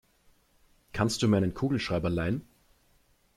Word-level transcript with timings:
Kannst 0.93 1.21
du 1.21 1.27
mir 1.27 1.37
einen 1.37 1.53
Kugelschreiber 1.53 2.09
leihen? 2.09 2.41